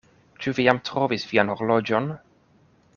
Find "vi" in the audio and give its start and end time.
0.59-0.63